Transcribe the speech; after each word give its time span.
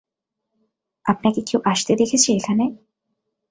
আপনাকে 1.05 1.39
কেউ 1.41 1.59
আসতে 1.71 1.91
দেখেছে 1.95 2.29
এখানে? 2.31 2.65